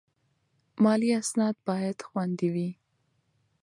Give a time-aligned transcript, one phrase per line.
[0.83, 2.69] مالي اسناد باید خوندي وي.